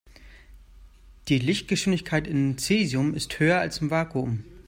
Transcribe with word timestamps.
Die 1.27 1.37
Lichtgeschwindigkeit 1.37 2.25
in 2.25 2.57
Cäsium 2.57 3.13
ist 3.13 3.39
höher 3.39 3.59
als 3.59 3.77
im 3.81 3.91
Vakuum. 3.91 4.43